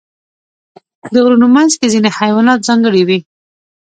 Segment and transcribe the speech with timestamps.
[1.13, 3.19] د غرونو منځ کې ځینې حیوانات ځانګړي وي.